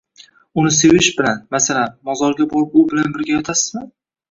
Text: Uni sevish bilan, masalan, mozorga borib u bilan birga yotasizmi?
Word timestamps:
Uni 0.61 0.71
sevish 0.77 1.09
bilan, 1.19 1.43
masalan, 1.57 1.95
mozorga 2.11 2.49
borib 2.55 2.81
u 2.83 2.87
bilan 2.95 3.17
birga 3.21 3.39
yotasizmi? 3.39 3.87